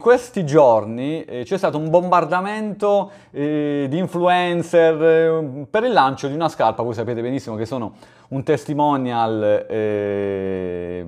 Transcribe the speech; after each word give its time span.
questi 0.00 0.46
giorni 0.46 1.22
eh, 1.24 1.44
c'è 1.44 1.58
stato 1.58 1.76
un 1.76 1.90
bombardamento 1.90 3.10
eh, 3.30 3.86
di 3.88 3.98
influencer 3.98 5.02
eh, 5.02 5.66
per 5.68 5.84
il 5.84 5.92
lancio 5.92 6.26
di 6.26 6.34
una 6.34 6.48
scarpa, 6.48 6.82
voi 6.82 6.94
sapete 6.94 7.20
benissimo 7.20 7.54
che 7.54 7.66
sono 7.66 7.92
un 8.28 8.42
testimonial, 8.42 9.66
eh, 9.68 11.04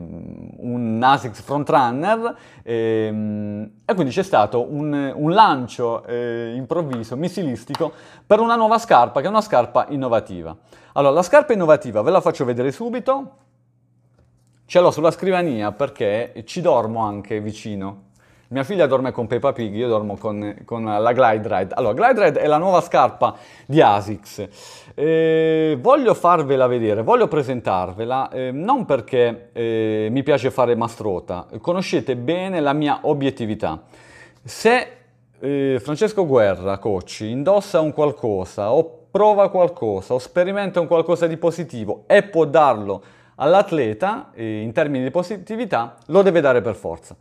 un 0.59 1.01
ASICS 1.03 1.41
Frontrunner 1.41 2.37
ehm, 2.63 3.71
e 3.87 3.95
quindi 3.95 4.13
c'è 4.13 4.23
stato 4.23 4.71
un, 4.71 5.13
un 5.15 5.33
lancio 5.33 6.05
eh, 6.05 6.53
improvviso, 6.55 7.17
missilistico, 7.17 7.93
per 8.27 8.41
una 8.41 8.57
nuova 8.57 8.79
scarpa 8.79 9.21
che 9.21 9.27
è 9.27 9.31
una 9.31 9.41
scarpa 9.41 9.87
innovativa. 9.89 10.55
Allora, 10.93 11.15
la 11.15 11.23
scarpa 11.23 11.55
innovativa 11.55 12.03
ve 12.03 12.11
la 12.11 12.21
faccio 12.21 12.45
vedere 12.45 12.71
subito, 12.71 13.37
ce 14.67 14.81
l'ho 14.81 14.91
sulla 14.91 15.11
scrivania 15.11 15.73
perché 15.73 16.43
ci 16.45 16.61
dormo 16.61 17.01
anche 17.01 17.41
vicino 17.41 18.11
mia 18.53 18.65
figlia 18.65 18.87
dorme 18.87 19.13
con 19.13 19.27
Peppa 19.27 19.53
Pig, 19.53 19.75
io 19.75 19.89
dormo 19.89 20.19
con, 20.19 20.57
con 20.67 20.85
la 20.85 21.13
Glide 21.13 21.49
Ride. 21.49 21.75
Allora, 21.75 21.95
Glide 21.95 22.25
Ride 22.25 22.41
è 22.41 22.47
la 22.47 22.59
nuova 22.59 22.83
scarpa 22.83 23.35
di 23.67 23.81
ASICS. 23.81 24.49
Eh, 24.95 25.79
voglio 25.81 26.13
farvela 26.13 26.67
vedere, 26.67 27.03
voglio 27.03 27.29
presentarvela, 27.29 28.29
eh, 28.29 28.51
non 28.53 28.85
perché 28.85 29.49
eh, 29.53 30.09
mi 30.11 30.23
piace 30.23 30.51
fare 30.51 30.77
mastrota, 30.77 31.47
conoscete 31.63 32.15
bene 32.15 32.61
la 32.61 32.75
mia 32.75 33.01
obiettività. 33.03 33.85
Se 34.45 34.97
eh, 35.41 35.79
Francesco 35.81 36.27
Guerra, 36.27 36.77
coach, 36.77 37.21
indossa 37.21 37.81
un 37.81 37.95
qualcosa 37.95 38.71
o 38.71 39.07
prova 39.11 39.49
qualcosa 39.49 40.13
o 40.13 40.19
sperimenta 40.19 40.79
un 40.79 40.87
qualcosa 40.87 41.27
di 41.27 41.39
positivo 41.39 42.05
e 42.07 42.23
può 42.23 42.45
darlo 42.45 43.03
all'atleta 43.37 44.31
eh, 44.35 44.61
in 44.61 44.73
termini 44.73 45.05
di 45.05 45.11
positività, 45.11 45.97
lo 46.09 46.21
deve 46.21 46.43
dare 46.43 46.61
per 46.61 46.75
forza. 46.75 47.17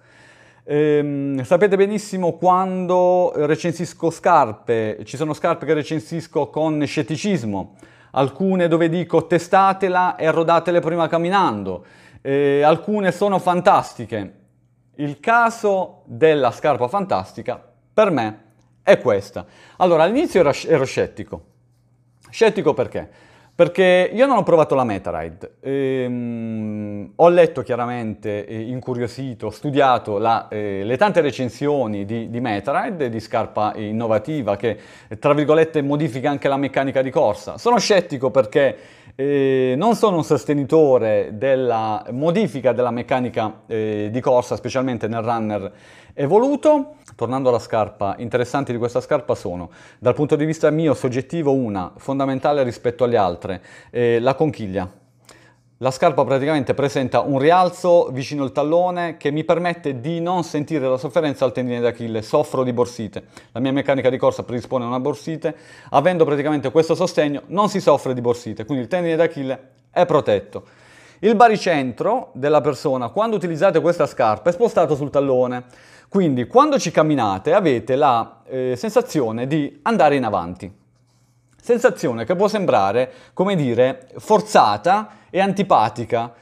Ehm, 0.63 1.43
sapete 1.43 1.75
benissimo 1.75 2.33
quando 2.33 3.31
recensisco 3.35 4.11
scarpe, 4.11 4.99
ci 5.05 5.17
sono 5.17 5.33
scarpe 5.33 5.65
che 5.65 5.73
recensisco 5.73 6.49
con 6.49 6.85
scetticismo, 6.85 7.75
alcune 8.11 8.67
dove 8.67 8.87
dico 8.87 9.25
testatela 9.25 10.15
e 10.15 10.29
rodatele 10.29 10.79
prima 10.79 11.07
camminando, 11.07 11.85
eh, 12.21 12.61
alcune 12.61 13.11
sono 13.11 13.39
fantastiche. 13.39 14.33
Il 14.95 15.19
caso 15.19 16.03
della 16.05 16.51
scarpa 16.51 16.87
fantastica 16.87 17.59
per 17.93 18.11
me 18.11 18.39
è 18.83 18.99
questa. 18.99 19.45
Allora 19.77 20.03
all'inizio 20.03 20.41
ero, 20.41 20.51
ero 20.67 20.85
scettico. 20.85 21.45
Scettico 22.29 22.73
perché? 22.73 23.09
Perché 23.61 24.09
io 24.11 24.25
non 24.25 24.37
ho 24.37 24.43
provato 24.43 24.73
la 24.73 24.83
MetaRide, 24.83 25.57
ehm, 25.59 27.11
ho 27.15 27.29
letto 27.29 27.61
chiaramente, 27.61 28.47
eh, 28.47 28.59
incuriosito, 28.59 29.51
studiato 29.51 30.17
la, 30.17 30.47
eh, 30.47 30.81
le 30.83 30.97
tante 30.97 31.21
recensioni 31.21 32.03
di, 32.03 32.31
di 32.31 32.39
MetaRide, 32.39 33.07
di 33.07 33.19
scarpa 33.19 33.73
innovativa 33.75 34.55
che 34.55 34.79
tra 35.19 35.35
virgolette 35.35 35.83
modifica 35.83 36.31
anche 36.31 36.47
la 36.47 36.57
meccanica 36.57 37.03
di 37.03 37.11
corsa. 37.11 37.59
Sono 37.59 37.77
scettico 37.77 38.31
perché 38.31 38.77
eh, 39.13 39.75
non 39.77 39.93
sono 39.95 40.17
un 40.17 40.23
sostenitore 40.23 41.29
della 41.33 42.03
modifica 42.09 42.71
della 42.71 42.89
meccanica 42.91 43.61
eh, 43.67 44.09
di 44.11 44.19
corsa, 44.21 44.55
specialmente 44.55 45.07
nel 45.07 45.21
runner 45.21 45.71
evoluto. 46.13 46.95
Tornando 47.15 47.49
alla 47.49 47.59
scarpa, 47.59 48.15
interessanti 48.17 48.71
di 48.71 48.77
questa 48.77 49.01
scarpa 49.01 49.35
sono, 49.35 49.69
dal 49.99 50.15
punto 50.15 50.35
di 50.35 50.45
vista 50.45 50.69
mio 50.71 50.93
soggettivo, 50.93 51.51
una 51.51 51.91
fondamentale 51.97 52.63
rispetto 52.63 53.03
alle 53.03 53.17
altre, 53.17 53.50
eh, 53.89 54.19
la 54.19 54.35
conchiglia. 54.35 54.99
La 55.81 55.89
scarpa 55.89 56.23
praticamente 56.23 56.75
presenta 56.75 57.21
un 57.21 57.39
rialzo 57.39 58.09
vicino 58.11 58.43
al 58.43 58.51
tallone 58.51 59.17
che 59.17 59.31
mi 59.31 59.43
permette 59.43 59.99
di 59.99 60.21
non 60.21 60.43
sentire 60.43 60.87
la 60.87 60.97
sofferenza 60.97 61.43
al 61.43 61.53
tendine 61.53 61.79
d'Achille. 61.79 62.21
Soffro 62.21 62.63
di 62.63 62.71
borsite. 62.71 63.23
La 63.51 63.59
mia 63.59 63.71
meccanica 63.71 64.11
di 64.11 64.17
corsa 64.17 64.43
predispone 64.43 64.83
a 64.83 64.87
una 64.87 64.99
borsite. 64.99 65.55
Avendo 65.89 66.23
praticamente 66.23 66.69
questo 66.69 66.93
sostegno 66.93 67.41
non 67.47 67.67
si 67.67 67.81
soffre 67.81 68.13
di 68.13 68.21
borsite, 68.21 68.63
quindi 68.63 68.83
il 68.83 68.89
tendine 68.89 69.15
d'Achille 69.15 69.59
è 69.89 70.05
protetto. 70.05 70.65
Il 71.17 71.35
baricentro 71.35 72.29
della 72.33 72.61
persona, 72.61 73.09
quando 73.09 73.35
utilizzate 73.35 73.81
questa 73.81 74.05
scarpa, 74.05 74.51
è 74.51 74.53
spostato 74.53 74.93
sul 74.93 75.09
tallone. 75.09 75.63
Quindi 76.07 76.45
quando 76.45 76.77
ci 76.77 76.91
camminate 76.91 77.53
avete 77.53 77.95
la 77.95 78.41
eh, 78.45 78.75
sensazione 78.75 79.47
di 79.47 79.79
andare 79.81 80.15
in 80.15 80.25
avanti. 80.25 80.80
Sensazione 81.61 82.25
che 82.25 82.35
può 82.35 82.47
sembrare, 82.47 83.11
come 83.33 83.55
dire, 83.55 84.07
forzata 84.17 85.27
e 85.29 85.39
antipatica. 85.39 86.33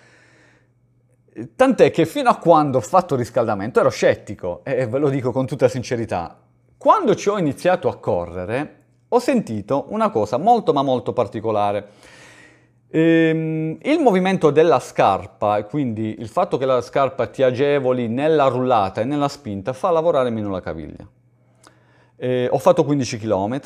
Tant'è 1.58 1.92
che 1.92 2.06
fino 2.06 2.30
a 2.30 2.38
quando 2.38 2.78
ho 2.78 2.82
fatto 2.82 3.18
riscaldamento 3.18 3.82
ero 3.82 3.90
scettico, 3.90 4.62
e 4.64 4.88
ve 4.88 4.98
lo 4.98 5.10
dico 5.10 5.34
con 5.34 5.46
tutta 5.46 5.68
sincerità. 5.68 6.40
Quando 6.78 7.16
ci 7.16 7.28
ho 7.28 7.38
iniziato 7.38 7.90
a 7.90 7.98
correre, 7.98 8.76
ho 9.10 9.20
sentito 9.20 9.88
una 9.90 10.10
cosa 10.10 10.38
molto 10.38 10.72
ma 10.72 10.84
molto 10.84 11.12
particolare. 11.12 11.88
Ehm, 12.90 13.78
il 13.82 14.00
movimento 14.00 14.52
della 14.52 14.80
scarpa, 14.80 15.62
quindi 15.66 16.16
il 16.18 16.30
fatto 16.30 16.58
che 16.58 16.66
la 16.66 16.80
scarpa 16.80 17.28
ti 17.28 17.44
agevoli 17.44 18.08
nella 18.08 18.48
rullata 18.48 19.02
e 19.02 19.04
nella 19.04 19.28
spinta, 19.28 19.74
fa 19.74 19.90
lavorare 19.90 20.30
meno 20.30 20.50
la 20.50 20.62
caviglia. 20.62 21.06
Eh, 22.16 22.48
ho 22.50 22.58
fatto 22.58 22.86
15 22.86 23.18
km, 23.18 23.60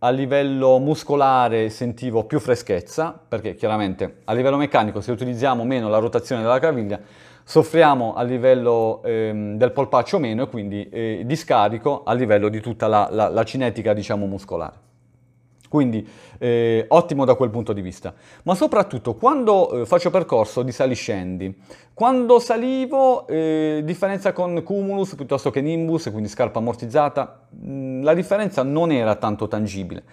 a 0.00 0.10
livello 0.10 0.78
muscolare 0.78 1.70
sentivo 1.70 2.24
più 2.24 2.38
freschezza, 2.38 3.18
perché 3.28 3.54
chiaramente 3.54 4.18
a 4.24 4.32
livello 4.32 4.56
meccanico 4.56 5.00
se 5.00 5.10
utilizziamo 5.10 5.64
meno 5.64 5.88
la 5.88 5.98
rotazione 5.98 6.42
della 6.42 6.60
caviglia 6.60 7.00
soffriamo 7.42 8.14
a 8.14 8.22
livello 8.22 9.02
ehm, 9.02 9.56
del 9.56 9.72
polpaccio 9.72 10.18
meno 10.18 10.44
e 10.44 10.48
quindi 10.48 10.88
eh, 10.90 11.22
di 11.24 11.36
scarico 11.36 12.02
a 12.04 12.12
livello 12.12 12.48
di 12.48 12.60
tutta 12.60 12.86
la, 12.86 13.08
la, 13.10 13.28
la 13.28 13.44
cinetica 13.44 13.92
diciamo 13.92 14.26
muscolare. 14.26 14.87
Quindi 15.68 16.06
eh, 16.38 16.86
ottimo 16.88 17.24
da 17.24 17.34
quel 17.34 17.50
punto 17.50 17.72
di 17.72 17.80
vista. 17.80 18.14
Ma 18.44 18.54
soprattutto 18.54 19.14
quando 19.14 19.82
eh, 19.82 19.86
faccio 19.86 20.10
percorso 20.10 20.62
di 20.62 20.72
saliscendi, 20.72 21.54
quando 21.92 22.38
salivo, 22.38 23.26
eh, 23.26 23.82
differenza 23.84 24.32
con 24.32 24.62
Cumulus 24.62 25.14
piuttosto 25.14 25.50
che 25.50 25.60
Nimbus, 25.60 26.08
quindi 26.10 26.28
scarpa 26.28 26.58
ammortizzata, 26.58 27.46
mh, 27.50 27.70
mm, 27.70 28.02
la 28.02 28.14
differenza 28.14 28.62
non 28.62 28.90
era 28.92 29.16
tanto 29.16 29.48
tangibile. 29.48 30.04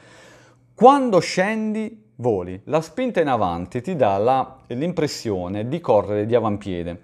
Quando 0.74 1.20
scendi, 1.20 2.04
voli. 2.16 2.60
La 2.66 2.82
spinta 2.82 3.22
in 3.22 3.28
avanti 3.28 3.82
ti 3.82 3.96
dà 3.96 4.18
la, 4.18 4.58
l'impressione 4.68 5.68
di 5.68 5.80
correre 5.80 6.26
di 6.26 6.36
avampiede. 6.36 7.02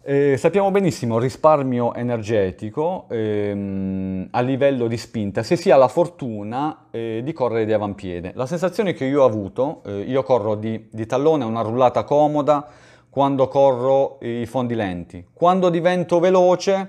Eh, 0.00 0.36
sappiamo 0.38 0.70
benissimo 0.70 1.18
risparmio 1.18 1.92
energetico 1.92 3.06
ehm, 3.10 4.28
a 4.30 4.40
livello 4.40 4.86
di 4.86 4.96
spinta 4.96 5.42
se 5.42 5.56
si 5.56 5.70
ha 5.72 5.76
la 5.76 5.88
fortuna 5.88 6.86
eh, 6.90 7.20
di 7.24 7.32
correre 7.32 7.66
di 7.66 7.72
avampiede. 7.72 8.32
La 8.34 8.46
sensazione 8.46 8.94
che 8.94 9.04
io 9.04 9.22
ho 9.22 9.26
avuto, 9.26 9.82
eh, 9.84 10.02
io 10.02 10.22
corro 10.22 10.54
di, 10.54 10.88
di, 10.90 11.04
tallone, 11.04 11.44
una 11.44 11.62
rullata 11.62 12.04
comoda 12.04 12.66
quando 13.10 13.48
corro 13.48 14.18
i 14.20 14.46
fondi 14.46 14.74
lenti. 14.74 15.26
Quando 15.32 15.68
divento 15.68 16.20
veloce, 16.20 16.88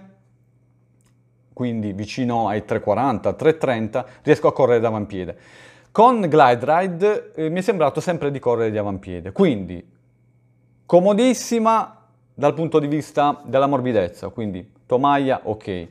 quindi 1.52 1.94
vicino 1.94 2.47
ai 2.47 2.64
340, 2.64 3.34
330, 3.34 4.06
riesco 4.22 4.47
a 4.47 4.53
correre 4.53 4.80
di 4.80 4.86
avampiede. 4.86 5.38
Con 5.91 6.22
Glide 6.22 6.59
Ride 6.62 7.31
eh, 7.34 7.50
mi 7.50 7.59
è 7.59 7.62
sembrato 7.64 8.00
sempre 8.02 8.30
di 8.30 8.38
correre 8.38 8.70
di 8.70 8.78
avampiede, 8.78 9.31
quindi 9.31 9.84
comodissima 10.86 11.98
dal 12.39 12.53
punto 12.53 12.79
di 12.79 12.88
vista 12.88 13.41
della 13.44 13.67
morbidezza, 13.67 14.29
quindi 14.29 14.66
tomaia 14.85 15.41
ok, 15.44 15.88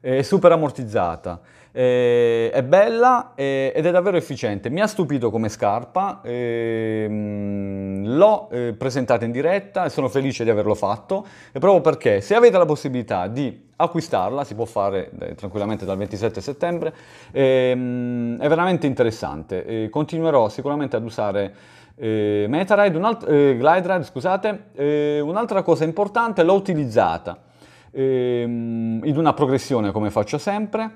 è 0.00 0.22
super 0.22 0.50
ammortizzata, 0.50 1.40
è 1.70 2.64
bella 2.66 3.34
ed 3.36 3.86
è 3.86 3.90
davvero 3.92 4.16
efficiente. 4.16 4.68
Mi 4.68 4.80
ha 4.80 4.88
stupito 4.88 5.30
come 5.30 5.48
scarpa, 5.48 6.20
ehm, 6.24 8.16
l'ho 8.16 8.48
eh, 8.50 8.74
presentata 8.76 9.24
in 9.24 9.30
diretta 9.30 9.84
e 9.84 9.90
sono 9.90 10.08
felice 10.08 10.42
di 10.42 10.50
averlo 10.50 10.74
fatto, 10.74 11.24
proprio 11.52 11.80
perché 11.80 12.20
se 12.20 12.34
avete 12.34 12.58
la 12.58 12.66
possibilità 12.66 13.28
di 13.28 13.70
acquistarla, 13.82 14.44
si 14.44 14.54
può 14.54 14.64
fare 14.64 15.10
eh, 15.18 15.34
tranquillamente 15.34 15.84
dal 15.84 15.96
27 15.96 16.40
settembre, 16.40 16.94
ehm, 17.30 18.38
è 18.38 18.48
veramente 18.48 18.86
interessante. 18.86 19.88
continuerò 19.90 20.48
sicuramente 20.48 20.96
ad 20.96 21.04
usare 21.04 21.54
eh, 21.96 22.46
MetaRide, 22.48 22.96
un'alt- 22.96 23.28
eh, 23.28 23.56
GlideRide, 23.56 24.04
scusate, 24.04 24.64
eh, 24.74 25.20
un'altra 25.20 25.62
cosa 25.62 25.84
importante, 25.84 26.42
l'ho 26.42 26.54
utilizzata 26.54 27.42
ehm, 27.90 29.02
in 29.04 29.16
una 29.16 29.32
progressione 29.34 29.92
come 29.92 30.10
faccio 30.10 30.38
sempre 30.38 30.90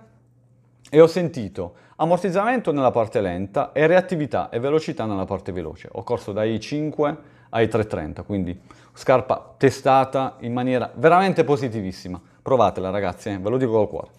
e 0.88 1.00
ho 1.00 1.06
sentito 1.06 1.74
ammortizzamento 1.96 2.72
nella 2.72 2.90
parte 2.90 3.20
lenta 3.20 3.72
e 3.72 3.86
reattività 3.86 4.48
e 4.50 4.58
velocità 4.58 5.04
nella 5.04 5.24
parte 5.24 5.52
veloce. 5.52 5.88
Ho 5.92 6.02
corso 6.02 6.32
dai 6.32 6.58
5 6.60 7.16
ai 7.50 7.68
330, 7.68 8.22
quindi 8.22 8.58
scarpa 8.92 9.54
testata 9.56 10.36
in 10.40 10.52
maniera 10.52 10.90
veramente 10.94 11.44
positivissima. 11.44 12.20
Provatela 12.46 12.90
ragazzi, 12.90 13.30
eh, 13.30 13.38
ve 13.40 13.50
lo 13.50 13.56
dico 13.56 13.72
col 13.72 13.88
cuore. 13.88 14.10